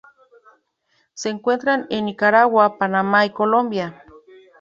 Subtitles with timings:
[1.13, 4.03] Se encuentra en Nicaragua, Panamá y Colombia.